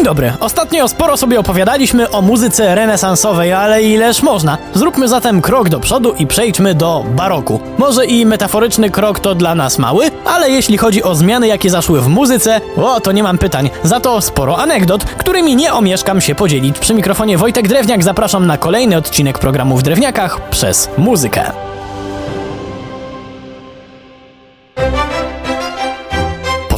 Dzień 0.00 0.04
dobry. 0.04 0.32
Ostatnio 0.40 0.88
sporo 0.88 1.16
sobie 1.16 1.40
opowiadaliśmy 1.40 2.10
o 2.10 2.22
muzyce 2.22 2.74
renesansowej, 2.74 3.52
ale 3.52 3.82
ileż 3.82 4.22
można. 4.22 4.58
Zróbmy 4.74 5.08
zatem 5.08 5.42
krok 5.42 5.68
do 5.68 5.80
przodu 5.80 6.12
i 6.18 6.26
przejdźmy 6.26 6.74
do 6.74 7.04
baroku. 7.16 7.60
Może 7.78 8.06
i 8.06 8.26
metaforyczny 8.26 8.90
krok 8.90 9.20
to 9.20 9.34
dla 9.34 9.54
nas 9.54 9.78
mały, 9.78 10.10
ale 10.24 10.50
jeśli 10.50 10.78
chodzi 10.78 11.02
o 11.02 11.14
zmiany, 11.14 11.46
jakie 11.46 11.70
zaszły 11.70 12.00
w 12.00 12.08
muzyce, 12.08 12.60
o, 12.76 13.00
to 13.00 13.12
nie 13.12 13.22
mam 13.22 13.38
pytań. 13.38 13.70
Za 13.82 14.00
to 14.00 14.20
sporo 14.20 14.58
anegdot, 14.58 15.04
którymi 15.04 15.56
nie 15.56 15.72
omieszkam 15.72 16.20
się 16.20 16.34
podzielić. 16.34 16.78
Przy 16.78 16.94
mikrofonie 16.94 17.38
Wojtek 17.38 17.68
Drewniak 17.68 18.04
zapraszam 18.04 18.46
na 18.46 18.58
kolejny 18.58 18.96
odcinek 18.96 19.38
programu 19.38 19.76
w 19.76 19.82
Drewniakach 19.82 20.48
przez 20.50 20.88
muzykę. 20.98 21.52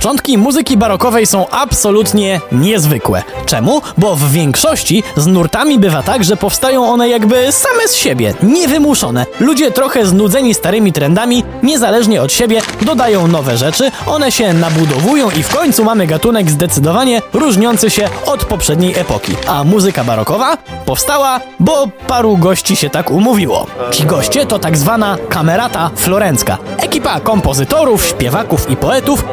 Początki 0.02 0.38
muzyki 0.38 0.76
barokowej 0.76 1.26
są 1.26 1.48
absolutnie 1.48 2.40
niezwykłe. 2.52 3.22
Czemu? 3.46 3.82
Bo 3.98 4.16
w 4.16 4.30
większości 4.30 5.02
z 5.16 5.26
nurtami 5.26 5.78
bywa 5.78 6.02
tak, 6.02 6.24
że 6.24 6.36
powstają 6.36 6.88
one 6.88 7.08
jakby 7.08 7.52
same 7.52 7.88
z 7.88 7.94
siebie, 7.94 8.34
niewymuszone. 8.42 9.26
Ludzie 9.40 9.70
trochę 9.70 10.06
znudzeni 10.06 10.54
starymi 10.54 10.92
trendami, 10.92 11.44
niezależnie 11.62 12.22
od 12.22 12.32
siebie, 12.32 12.62
dodają 12.80 13.26
nowe 13.26 13.56
rzeczy, 13.56 13.90
one 14.06 14.32
się 14.32 14.52
nabudowują 14.52 15.30
i 15.30 15.42
w 15.42 15.48
końcu 15.48 15.84
mamy 15.84 16.06
gatunek 16.06 16.50
zdecydowanie 16.50 17.22
różniący 17.32 17.90
się 17.90 18.08
od 18.26 18.44
poprzedniej 18.44 18.98
epoki. 18.98 19.32
A 19.46 19.64
muzyka 19.64 20.04
barokowa 20.04 20.56
powstała, 20.86 21.40
bo 21.60 21.86
paru 22.06 22.36
gości 22.36 22.76
się 22.76 22.90
tak 22.90 23.10
umówiło. 23.10 23.66
Ci 23.90 24.04
goście 24.04 24.46
to 24.46 24.58
tak 24.58 24.76
zwana 24.76 25.16
kamerata 25.28 25.90
florencka. 25.96 26.58
Ekipa 26.78 27.20
kompozytorów, 27.20 28.06
śpiewaków 28.06 28.70
i 28.70 28.76
poetów 28.76 29.24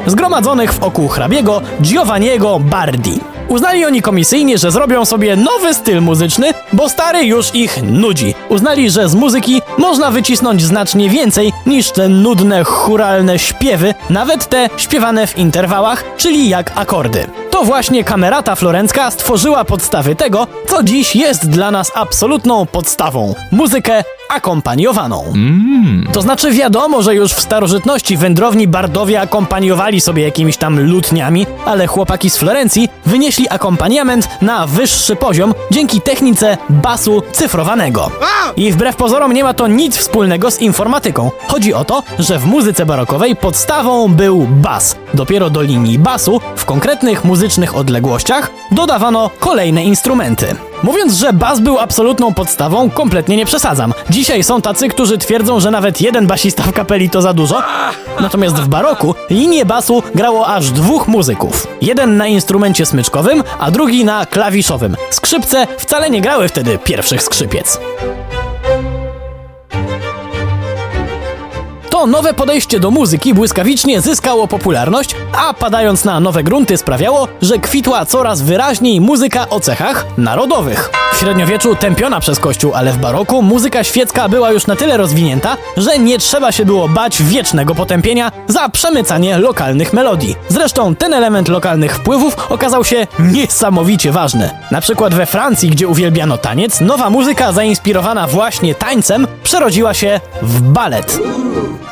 zgromadzonych 0.59 0.73
wokół 0.73 1.07
hrabiego 1.07 1.61
Giovanniego 1.81 2.59
Bardi. 2.59 3.19
Uznali 3.47 3.85
oni 3.85 4.01
komisyjnie, 4.01 4.57
że 4.57 4.71
zrobią 4.71 5.05
sobie 5.05 5.35
nowy 5.35 5.73
styl 5.73 6.01
muzyczny, 6.01 6.53
bo 6.73 6.89
stary 6.89 7.23
już 7.23 7.55
ich 7.55 7.83
nudzi. 7.83 8.35
Uznali, 8.49 8.89
że 8.89 9.09
z 9.09 9.15
muzyki 9.15 9.61
można 9.77 10.11
wycisnąć 10.11 10.61
znacznie 10.61 11.09
więcej 11.09 11.53
niż 11.65 11.91
te 11.91 12.09
nudne, 12.09 12.63
churalne 12.63 13.39
śpiewy, 13.39 13.93
nawet 14.09 14.49
te 14.49 14.69
śpiewane 14.77 15.27
w 15.27 15.37
interwałach, 15.37 16.03
czyli 16.17 16.49
jak 16.49 16.71
akordy. 16.75 17.27
To 17.51 17.63
właśnie 17.63 18.03
kamerata 18.03 18.55
florencka 18.55 19.11
stworzyła 19.11 19.65
podstawy 19.65 20.15
tego, 20.15 20.47
co 20.67 20.83
dziś 20.83 21.15
jest 21.15 21.49
dla 21.49 21.71
nas 21.71 21.91
absolutną 21.95 22.65
podstawą 22.65 23.35
muzykę 23.51 24.03
akompaniowaną. 24.29 25.33
To 26.13 26.21
znaczy 26.21 26.51
wiadomo, 26.51 27.01
że 27.01 27.15
już 27.15 27.33
w 27.33 27.41
starożytności 27.41 28.17
wędrowni 28.17 28.67
bardowie 28.67 29.21
akompaniowali 29.21 30.01
sobie 30.01 30.23
jakimiś 30.23 30.57
tam 30.57 30.79
lutniami, 30.79 31.45
ale 31.65 31.87
chłopaki 31.87 32.29
z 32.29 32.37
Florencji 32.37 32.89
wynieśli 33.05 33.49
akompaniament 33.49 34.29
na 34.41 34.67
wyższy 34.67 35.15
poziom 35.15 35.53
dzięki 35.71 36.01
technice 36.01 36.57
basu 36.69 37.21
cyfrowanego. 37.31 38.11
I 38.55 38.71
wbrew 38.71 38.95
pozorom 38.95 39.33
nie 39.33 39.43
ma 39.43 39.53
to 39.53 39.67
nic 39.67 39.97
wspólnego 39.97 40.51
z 40.51 40.61
informatyką. 40.61 41.31
Chodzi 41.47 41.73
o 41.73 41.85
to, 41.85 42.03
że 42.19 42.39
w 42.39 42.45
muzyce 42.45 42.85
barokowej 42.85 43.35
podstawą 43.35 44.13
był 44.13 44.47
bas. 44.47 44.95
Dopiero 45.13 45.49
do 45.49 45.61
linii 45.61 45.99
basu 45.99 46.41
w 46.55 46.65
konkretnych 46.65 47.23
muzycznych 47.23 47.75
odległościach 47.75 48.51
dodawano 48.71 49.29
kolejne 49.39 49.83
instrumenty. 49.83 50.68
Mówiąc, 50.83 51.13
że 51.13 51.33
bas 51.33 51.59
był 51.59 51.79
absolutną 51.79 52.33
podstawą, 52.33 52.89
kompletnie 52.89 53.37
nie 53.37 53.45
przesadzam. 53.45 53.93
Dzisiaj 54.09 54.43
są 54.43 54.61
tacy, 54.61 54.87
którzy 54.87 55.17
twierdzą, 55.17 55.59
że 55.59 55.71
nawet 55.71 56.01
jeden 56.01 56.27
basista 56.27 56.63
w 56.63 56.71
kapeli 56.71 57.09
to 57.09 57.21
za 57.21 57.33
dużo. 57.33 57.61
Natomiast 58.19 58.55
w 58.55 58.67
baroku 58.67 59.15
linię 59.29 59.65
basu 59.65 60.03
grało 60.15 60.47
aż 60.47 60.71
dwóch 60.71 61.07
muzyków. 61.07 61.67
Jeden 61.81 62.17
na 62.17 62.27
instrumencie 62.27 62.85
smyczkowym, 62.85 63.43
a 63.59 63.71
drugi 63.71 64.05
na 64.05 64.25
klawiszowym. 64.25 64.95
Skrzypce 65.09 65.67
wcale 65.77 66.09
nie 66.09 66.21
grały 66.21 66.47
wtedy 66.47 66.77
pierwszych 66.77 67.23
skrzypiec. 67.23 67.79
To 71.99 72.07
nowe 72.07 72.33
podejście 72.33 72.79
do 72.79 72.91
muzyki 72.91 73.33
błyskawicznie 73.33 74.01
zyskało 74.01 74.47
popularność, 74.47 75.15
a 75.37 75.53
padając 75.53 76.05
na 76.05 76.19
nowe 76.19 76.43
grunty 76.43 76.77
sprawiało, 76.77 77.27
że 77.41 77.59
kwitła 77.59 78.05
coraz 78.05 78.41
wyraźniej 78.41 79.01
muzyka 79.01 79.49
o 79.49 79.59
cechach 79.59 80.05
narodowych. 80.17 80.89
W 81.13 81.17
średniowieczu 81.17 81.75
tępiona 81.75 82.19
przez 82.19 82.39
kościół, 82.39 82.71
ale 82.75 82.91
w 82.91 82.97
baroku 82.97 83.41
muzyka 83.41 83.83
świecka 83.83 84.29
była 84.29 84.51
już 84.51 84.67
na 84.67 84.75
tyle 84.75 84.97
rozwinięta, 84.97 85.57
że 85.77 85.97
nie 85.97 86.19
trzeba 86.19 86.51
się 86.51 86.65
było 86.65 86.89
bać 86.89 87.23
wiecznego 87.23 87.75
potępienia 87.75 88.31
za 88.47 88.69
przemycanie 88.69 89.37
lokalnych 89.37 89.93
melodii. 89.93 90.35
Zresztą 90.49 90.95
ten 90.95 91.13
element 91.13 91.47
lokalnych 91.47 91.95
wpływów 91.95 92.51
okazał 92.51 92.83
się 92.83 93.07
niesamowicie 93.19 94.11
ważny. 94.11 94.49
Na 94.71 94.81
przykład 94.81 95.13
we 95.13 95.25
Francji, 95.25 95.69
gdzie 95.69 95.87
uwielbiano 95.87 96.37
taniec, 96.37 96.81
nowa 96.81 97.09
muzyka 97.09 97.51
zainspirowana 97.51 98.27
właśnie 98.27 98.75
tańcem 98.75 99.27
przerodziła 99.43 99.93
się 99.93 100.19
w 100.41 100.61
balet. 100.61 101.19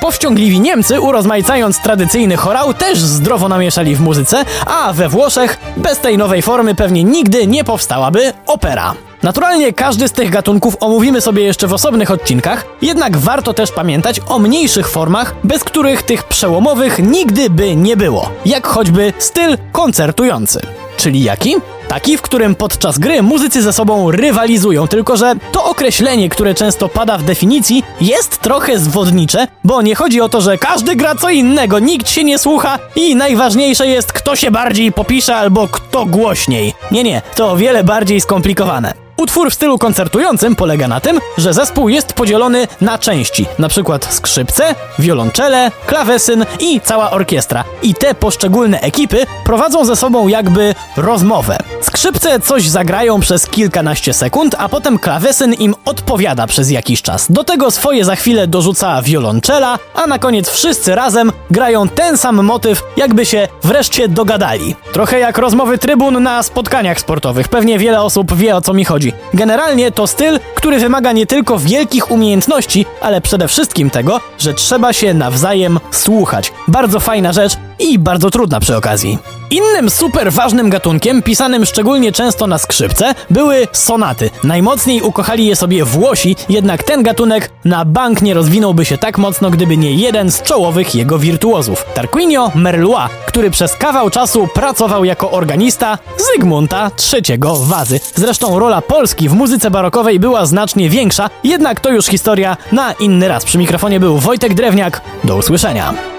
Powściągliwi 0.01 0.59
Niemcy, 0.59 1.01
urozmaicając 1.01 1.79
tradycyjny 1.79 2.37
chorał, 2.37 2.73
też 2.73 2.99
zdrowo 2.99 3.49
namieszali 3.49 3.95
w 3.95 4.01
muzyce, 4.01 4.45
a 4.65 4.93
we 4.93 5.09
Włoszech 5.09 5.59
bez 5.77 5.99
tej 5.99 6.17
nowej 6.17 6.41
formy 6.41 6.75
pewnie 6.75 7.03
nigdy 7.03 7.47
nie 7.47 7.63
powstałaby 7.63 8.33
opera. 8.47 8.93
Naturalnie 9.23 9.73
każdy 9.73 10.07
z 10.07 10.11
tych 10.11 10.29
gatunków 10.29 10.77
omówimy 10.79 11.21
sobie 11.21 11.43
jeszcze 11.43 11.67
w 11.67 11.73
osobnych 11.73 12.11
odcinkach, 12.11 12.65
jednak 12.81 13.17
warto 13.17 13.53
też 13.53 13.71
pamiętać 13.71 14.21
o 14.27 14.39
mniejszych 14.39 14.89
formach, 14.89 15.35
bez 15.43 15.63
których 15.63 16.03
tych 16.03 16.23
przełomowych 16.23 16.99
nigdy 16.99 17.49
by 17.49 17.75
nie 17.75 17.97
było, 17.97 18.29
jak 18.45 18.67
choćby 18.67 19.13
styl 19.19 19.57
koncertujący. 19.71 20.61
Czyli 20.97 21.23
jaki? 21.23 21.55
Taki, 21.87 22.17
w 22.17 22.21
którym 22.21 22.55
podczas 22.55 22.99
gry 22.99 23.23
muzycy 23.23 23.61
ze 23.61 23.73
sobą 23.73 24.11
rywalizują, 24.11 24.87
tylko 24.87 25.17
że 25.17 25.35
to 25.51 25.65
określenie, 25.65 26.29
które 26.29 26.53
często 26.53 26.89
pada 26.89 27.17
w 27.17 27.23
definicji, 27.23 27.83
jest 28.01 28.39
trochę 28.39 28.79
zwodnicze, 28.79 29.47
bo 29.63 29.81
nie 29.81 29.95
chodzi 29.95 30.21
o 30.21 30.29
to, 30.29 30.41
że 30.41 30.57
każdy 30.57 30.95
gra 30.95 31.15
co 31.15 31.29
innego, 31.29 31.79
nikt 31.79 32.09
się 32.09 32.23
nie 32.23 32.39
słucha 32.39 32.79
i 32.95 33.15
najważniejsze 33.15 33.87
jest, 33.87 34.13
kto 34.13 34.35
się 34.35 34.51
bardziej 34.51 34.91
popisze 34.91 35.35
albo 35.35 35.67
kto 35.67 36.05
głośniej. 36.05 36.73
Nie, 36.91 37.03
nie, 37.03 37.21
to 37.35 37.51
o 37.51 37.57
wiele 37.57 37.83
bardziej 37.83 38.21
skomplikowane. 38.21 39.06
Utwór 39.17 39.51
w 39.51 39.53
stylu 39.53 39.77
koncertującym 39.77 40.55
polega 40.55 40.87
na 40.87 40.99
tym, 40.99 41.19
że 41.37 41.53
zespół 41.53 41.89
jest 41.89 42.13
podzielony 42.13 42.67
na 42.81 42.97
części, 42.97 43.45
na 43.59 43.69
przykład 43.69 44.13
skrzypce, 44.13 44.75
wiolonczele, 44.99 45.71
klawesyn 45.87 46.45
i 46.59 46.81
cała 46.81 47.11
orkiestra. 47.11 47.63
I 47.81 47.93
te 47.93 48.15
poszczególne 48.15 48.81
ekipy 48.81 49.25
prowadzą 49.45 49.85
ze 49.85 49.95
sobą 49.95 50.27
jakby 50.27 50.75
rozmowę. 50.97 51.57
Skrzypce 51.81 52.39
coś 52.39 52.69
zagrają 52.69 53.19
przez 53.19 53.47
kilkanaście 53.47 54.13
sekund, 54.13 54.55
a 54.59 54.69
potem 54.69 54.99
klawesyn 54.99 55.53
im 55.53 55.75
odpowiada 55.85 56.47
przez 56.47 56.71
jakiś 56.71 57.01
czas. 57.01 57.31
Do 57.31 57.43
tego 57.43 57.71
swoje 57.71 58.05
za 58.05 58.15
chwilę 58.15 58.47
dorzuca 58.47 59.01
wiolonczela, 59.01 59.79
a 59.95 60.07
na 60.07 60.19
koniec 60.19 60.49
wszyscy 60.49 60.95
razem 60.95 61.31
grają 61.51 61.89
ten 61.89 62.17
sam 62.17 62.43
motyw, 62.43 62.83
jakby 62.97 63.25
się 63.25 63.47
wreszcie 63.63 64.07
dogadali. 64.07 64.75
Trochę 64.93 65.19
jak 65.19 65.37
rozmowy 65.37 65.77
trybun 65.77 66.23
na 66.23 66.43
spotkaniach 66.43 66.99
sportowych. 66.99 67.47
Pewnie 67.47 67.79
wiele 67.79 68.01
osób 68.01 68.35
wie 68.35 68.55
o 68.55 68.61
co 68.61 68.73
mi 68.73 68.85
chodzi. 68.85 69.06
Generalnie 69.33 69.91
to 69.91 70.07
styl, 70.07 70.39
który 70.55 70.79
wymaga 70.79 71.11
nie 71.11 71.25
tylko 71.25 71.59
wielkich 71.59 72.11
umiejętności, 72.11 72.85
ale 73.01 73.21
przede 73.21 73.47
wszystkim 73.47 73.89
tego, 73.89 74.19
że 74.39 74.53
trzeba 74.53 74.93
się 74.93 75.13
nawzajem 75.13 75.79
słuchać. 75.91 76.53
Bardzo 76.67 76.99
fajna 76.99 77.33
rzecz 77.33 77.53
i 77.79 77.99
bardzo 77.99 78.29
trudna 78.29 78.59
przy 78.59 78.77
okazji. 78.77 79.36
Innym 79.51 79.89
super 79.89 80.31
ważnym 80.31 80.69
gatunkiem, 80.69 81.21
pisanym 81.21 81.65
szczególnie 81.65 82.11
często 82.11 82.47
na 82.47 82.57
skrzypce, 82.57 83.15
były 83.29 83.67
sonaty. 83.71 84.29
Najmocniej 84.43 85.01
ukochali 85.01 85.45
je 85.45 85.55
sobie 85.55 85.85
Włosi, 85.85 86.35
jednak 86.49 86.83
ten 86.83 87.03
gatunek 87.03 87.51
na 87.65 87.85
bank 87.85 88.21
nie 88.21 88.33
rozwinąłby 88.33 88.85
się 88.85 88.97
tak 88.97 89.17
mocno, 89.17 89.49
gdyby 89.49 89.77
nie 89.77 89.91
jeden 89.93 90.31
z 90.31 90.41
czołowych 90.41 90.95
jego 90.95 91.19
wirtuozów. 91.19 91.85
Tarquinio 91.93 92.51
Merlois, 92.55 93.09
który 93.25 93.51
przez 93.51 93.75
kawał 93.75 94.09
czasu 94.09 94.47
pracował 94.53 95.05
jako 95.05 95.31
organista 95.31 95.97
Zygmunta 96.17 96.91
III 97.13 97.39
Wazy. 97.59 97.99
Zresztą 98.15 98.59
rola 98.59 98.81
Polski 98.81 99.29
w 99.29 99.33
muzyce 99.33 99.71
barokowej 99.71 100.19
była 100.19 100.45
znacznie 100.45 100.89
większa, 100.89 101.29
jednak 101.43 101.79
to 101.79 101.89
już 101.91 102.05
historia 102.05 102.57
na 102.71 102.91
inny 102.91 103.27
raz. 103.27 103.45
Przy 103.45 103.57
mikrofonie 103.57 103.99
był 103.99 104.17
Wojtek 104.17 104.53
Drewniak. 104.53 105.01
Do 105.23 105.35
usłyszenia. 105.35 106.16